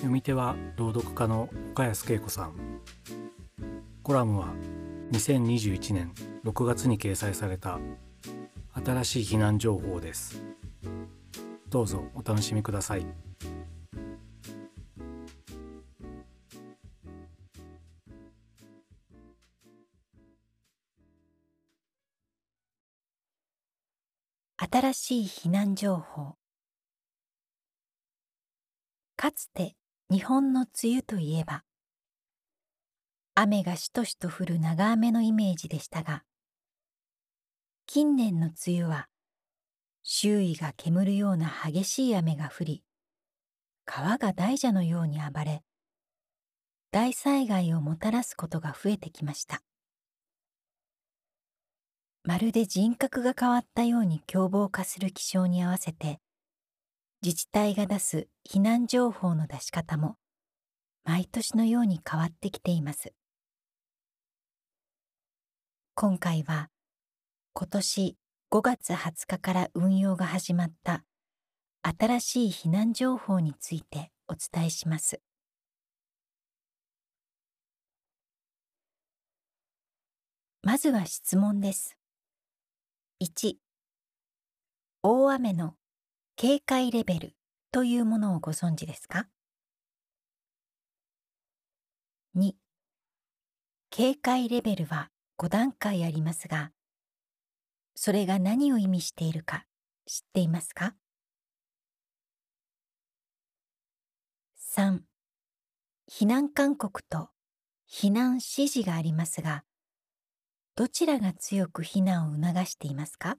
[0.00, 2.54] 読み手は朗読家の岡安恵子さん。
[4.02, 4.54] コラムは
[5.12, 7.78] 2021年6月に掲載された
[8.72, 10.42] 新しい避難情報です。
[11.68, 13.04] どうぞお楽しみください。
[24.56, 26.36] 新しい避難情報。
[29.16, 29.76] かつて
[30.10, 31.62] 日本の梅雨といえば
[33.36, 36.24] 雨がしとしと降る長雨のイメージでしたが
[37.86, 39.06] 近年の梅雨は
[40.02, 42.82] 周囲が煙るような激しい雨が降り
[43.84, 45.62] 川が大蛇のように暴れ
[46.90, 49.62] 大災害をもたらすことが増えてきました。
[52.24, 56.18] まるで人格が変わったように凶暴化する気象に合わせて
[57.22, 60.16] 自治体が出す避難情報の出し方も
[61.04, 63.12] 毎年のように変わってきています。
[65.94, 66.70] 今回は
[67.52, 68.16] 今年
[68.50, 71.04] 5月20日から運用が始まった
[71.82, 75.20] 新しい避難情報についてお伝えします。
[80.62, 81.98] まずは質問です。
[83.22, 83.56] 1
[85.02, 85.74] 大雨の
[86.42, 87.36] 警戒レベル
[87.70, 89.28] というものをご存知ですか
[92.34, 92.52] ？2
[93.90, 96.72] 警戒レベルは5段階ありますが
[97.94, 99.66] それが何を意味しているか
[100.06, 100.94] 知っていますか
[104.56, 105.00] ？3
[106.10, 107.28] 避難勧告と
[107.86, 109.64] 避難指示がありますが
[110.74, 113.36] どちらが強く避難を促していますか？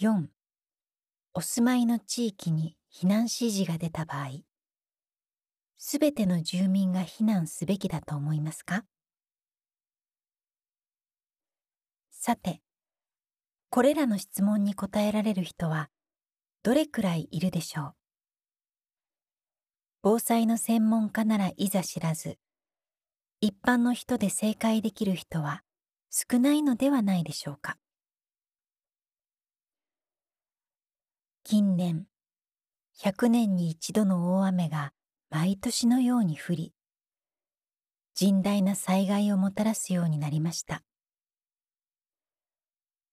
[0.00, 0.26] 4
[1.34, 4.40] お住まいの地域に避難指示が出た場合。
[5.78, 8.84] すべての住民が避難すべきだと思いますか？
[12.10, 12.60] さて
[13.70, 15.90] これらの質問に答えられる人は
[16.64, 17.94] どれくらいいるでしょう？
[20.02, 22.38] 防災の専門家ならいざ知らず
[23.40, 25.62] 一般の人で正解できる人は
[26.10, 27.76] 少ないのではないでしょうか？
[31.46, 32.06] 近年
[32.98, 34.94] 100年に一度の大雨が
[35.28, 36.72] 毎年のように降り
[38.18, 40.82] 甚大な災害をもたらすようになりました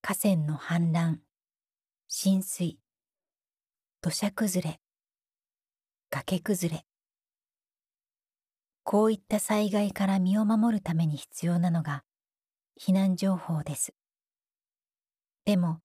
[0.00, 1.16] 河川の氾濫
[2.08, 2.78] 浸水
[4.00, 4.80] 土砂崩れ
[6.10, 6.86] 崖崩れ
[8.84, 12.04] こういった災害から身を守るために必要なのが
[12.80, 13.94] 避難情報です。
[15.44, 15.80] でも、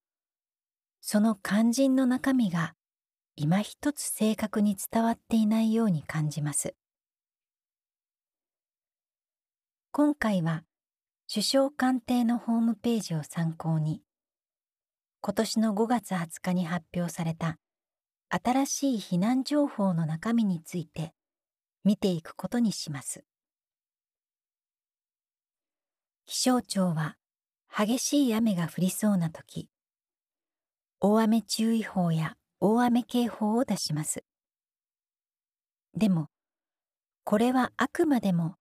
[1.01, 2.75] その肝心の中身が
[3.36, 6.75] 今一つ正確に伝わっていないように感じます。
[9.92, 10.63] 今回は
[11.31, 14.01] 首相官邸のホームページを参考に
[15.22, 17.57] 今年の5月20日に発表された
[18.30, 21.13] 新しい避難情報の中身について
[21.84, 23.24] 見ていくことにします。
[26.25, 27.16] 気象庁は
[27.75, 29.68] 激しい雨が降りそうな時、
[31.01, 34.24] 大雨注意報や大雨警報を出します。
[35.96, 36.30] でも
[37.24, 38.56] これはあくまでも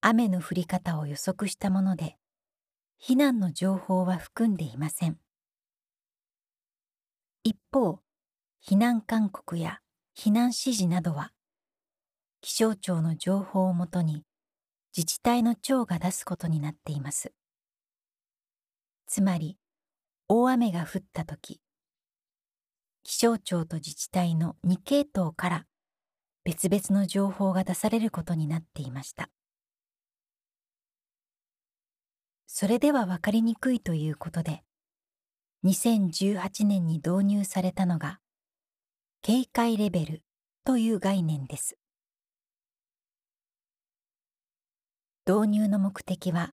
[0.00, 2.16] 雨の降り方を予測したもので
[3.00, 5.16] 避難の情報は含んでいません
[7.42, 8.00] 一方
[8.62, 9.78] 避難勧告や
[10.14, 11.32] 避難指示などは
[12.42, 14.24] 気象庁の情報をもとに
[14.94, 17.32] 自治体の長が出すことになっています
[19.06, 19.56] つまり
[20.28, 21.61] 大雨が降った時
[23.22, 25.66] 気象庁と自治体の2系統から
[26.42, 29.30] 別々の情報が出されることになっていました。
[32.48, 34.64] それでは分かりにくいということで
[35.64, 38.18] 2018年に導入されたのが
[39.20, 40.22] 警戒レベル
[40.64, 41.76] という概念です。
[45.28, 46.50] 導入の目的は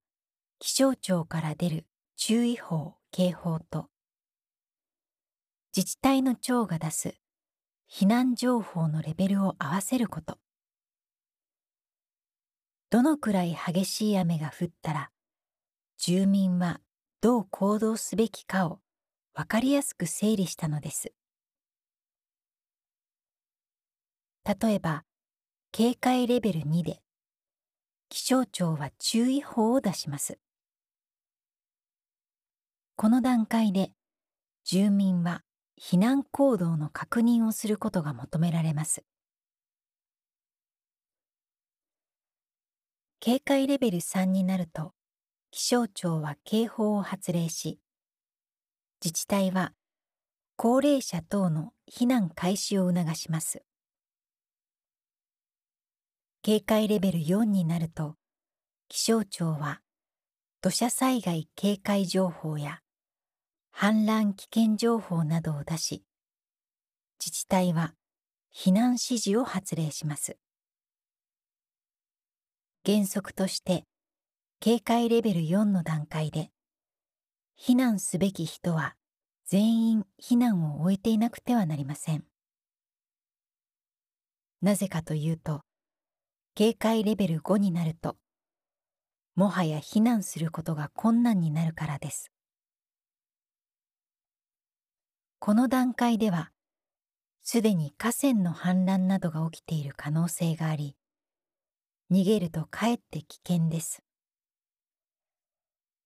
[0.59, 3.87] 気象庁から出る注意報警報と
[5.75, 7.15] 自治体の長が出す
[7.91, 10.39] 避難情報のレベルを合わせること。
[12.89, 15.11] どのくらい激しい雨が降ったら
[15.97, 16.81] 住民は
[17.21, 18.79] どう行動すべきかを
[19.35, 21.13] 分かりやすく整理したのです。
[24.43, 25.03] 例えば
[25.71, 27.01] 警戒レベル2で
[28.09, 30.39] 気象庁は注意報を出します。
[32.95, 33.91] この段階で
[34.63, 35.43] 住民は
[35.81, 39.03] 避難行動の確認をすることが求められます。
[43.21, 44.93] 警戒レベル3になると
[45.51, 47.79] 気象庁は警報を発令し
[49.03, 49.73] 自治体は
[50.57, 53.63] 高齢者等の避難開始を促します。
[56.41, 58.15] 警戒レベル4になると
[58.89, 59.81] 気象庁は
[60.61, 62.79] 土砂災害警戒情報や
[63.81, 66.03] 氾濫危険情報などを出し
[67.17, 67.93] 自治体は
[68.53, 70.35] 避難指示を発令します。
[72.85, 73.85] 原則として
[74.59, 76.51] 警戒レベル4の段階で
[77.57, 78.95] 避難すべき人は
[79.45, 82.25] 全員避難を終えていなくてはなりません。
[84.61, 85.61] なぜかというと
[86.53, 88.17] 警戒レベル5になると
[89.35, 92.29] もはや避難することが困難になるからです。
[95.41, 96.51] この段階では
[97.43, 100.97] すでに河川の氾濫などが起きている可能性があり
[102.11, 104.03] 逃げるとかえって危険です。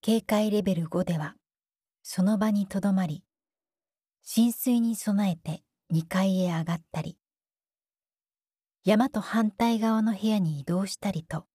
[0.01, 1.35] 警戒レベル5では
[2.03, 3.23] その場にとどまり
[4.21, 7.17] 浸水に備えて2階へ上がったり
[8.83, 11.45] 山と反対側の部屋に移動したりと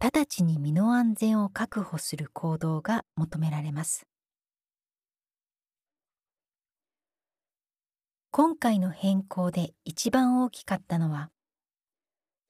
[0.00, 4.06] 直ちに身の安全を確保する行動が求められます。
[8.40, 11.32] 今回の変更で一番大きかったのは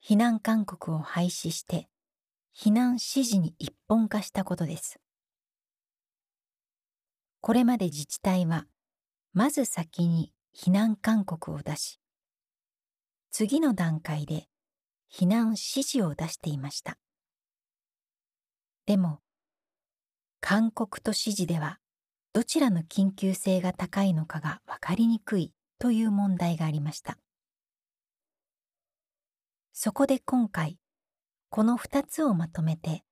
[0.07, 1.89] 避難勧告を廃止して
[2.55, 4.99] 避難指示に一本化したことです。
[7.41, 8.67] これまで自治体は
[9.33, 11.99] まず先に避難勧告を出し
[13.31, 14.45] 次の段階で
[15.11, 16.99] 避難指示を出していました。
[18.85, 19.21] でも
[20.39, 21.79] 勧告と指示では
[22.33, 25.51] どちらの緊急性が高いのかが分かりにくい。
[25.79, 27.17] という問題がありました。
[29.73, 30.77] そこで今回
[31.49, 33.03] この2つをまとめて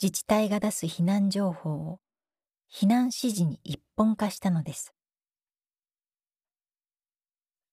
[0.00, 2.00] 自治体が出す避難情報を
[2.70, 4.94] 避難指示に一本化したのです。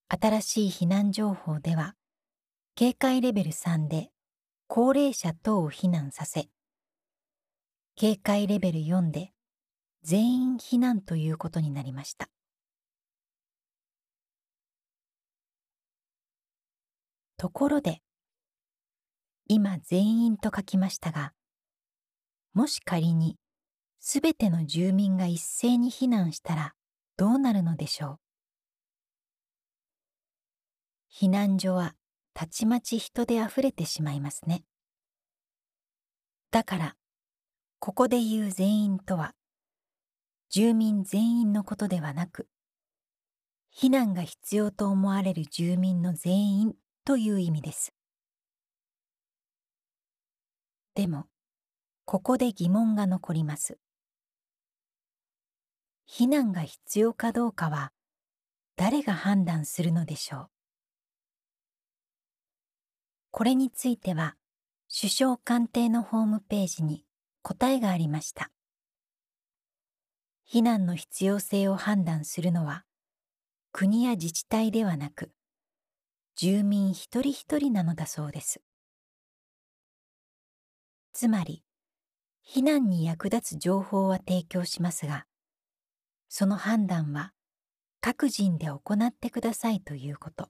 [0.07, 1.95] 新しい避難情報では
[2.75, 4.09] 警戒レベル3で
[4.67, 6.47] 高齢者等を避難させ
[7.95, 9.31] 警戒レベル4で
[10.03, 12.29] 全員避難ということになりました。
[17.41, 18.03] ところで
[19.47, 21.33] 今全員と書きましたが
[22.53, 23.35] もし仮に
[23.99, 26.75] すべての住民が一斉に避難したら
[27.17, 28.19] どうなるのでしょ
[31.09, 31.25] う？
[31.25, 31.95] 避難所は
[32.35, 34.63] たちまち人であふれてしまいますね。
[36.51, 36.95] だから
[37.79, 39.33] ここで言う全員とは
[40.51, 42.47] 住民全員のことではなく
[43.75, 47.93] 避難が必要と思われる住民の全員という意味です。
[50.93, 51.25] でも
[52.05, 53.77] ここで疑問が残ります。
[56.07, 57.91] 避難が必要かどうかは
[58.75, 60.49] 誰が判断するのでしょう。
[63.31, 64.35] これについては
[64.93, 67.05] 首相官邸のホームページに
[67.41, 68.51] 答えがありました。
[70.47, 72.83] 避難の必要性を判断するのは
[73.71, 75.31] 国や自治体ではなく
[76.41, 78.63] 住民一人一人なのだそうです。
[81.13, 81.63] つまり
[82.43, 85.27] 避難に役立つ情報は提供しますが
[86.29, 87.31] その判断は
[87.99, 90.49] 各人で行ってくださいということ。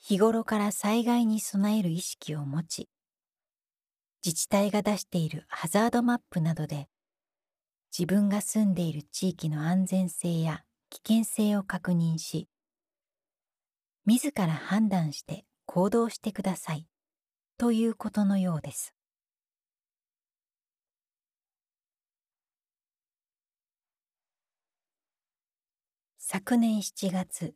[0.00, 2.88] 日頃から災害に備える意識を持ち
[4.26, 6.88] 自治体が出しているハザードマップなどで
[7.96, 12.48] 自分が住んでいる地域の安全性や危険性を確認し
[14.06, 16.86] 自ら判断して行動してください。
[17.56, 18.94] ということのようです。
[26.18, 27.54] 昨年7月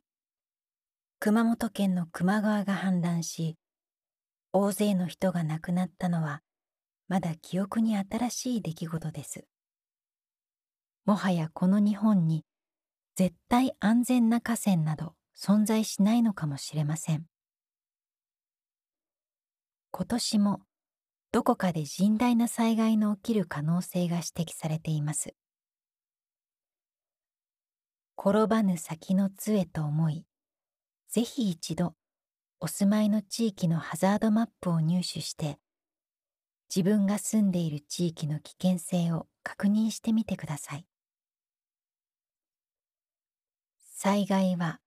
[1.18, 3.58] 熊本県の球磨川が氾濫し
[4.52, 6.40] 大勢の人が亡くなったのは
[7.08, 9.44] まだ記憶に新しい出来事です。
[11.04, 12.46] もはやこの日本に
[13.16, 17.26] 絶対安全な河川など存在しないのかもしれません。
[19.92, 20.60] 今年も
[21.30, 25.34] どこかで甚大な災害の起きる可能性が指摘されています。
[28.18, 30.24] 転ばぬ先の杖と思い
[31.08, 31.94] ぜひ一度
[32.58, 35.60] お住まいの地域のハザードマップを入手して
[36.74, 40.84] 自分が住んでいる地域の危険性を確認してみてください。
[43.94, 44.80] 災害は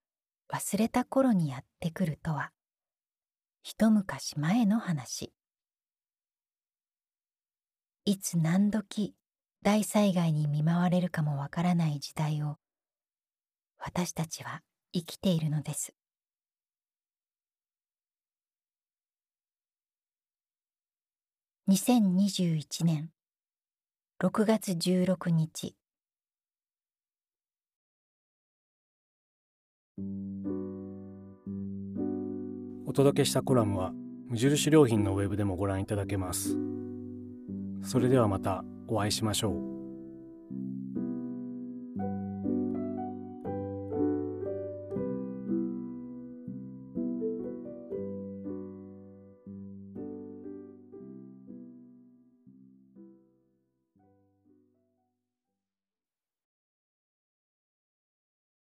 [0.51, 2.51] 忘れた頃にやってくるとは。
[3.63, 5.31] 一昔前の話。
[8.03, 9.13] いつ何時
[9.62, 12.58] 大災害に見舞われるかもわからない時代を
[13.77, 15.93] 私たちは生きているのです。
[21.70, 23.10] 2021年
[24.20, 25.75] 6月16日。
[32.92, 33.94] お届けしたコラムは
[34.28, 36.58] 無印良品のウェブでもご覧いただけます。
[37.84, 39.81] それではまたお会いしましょう。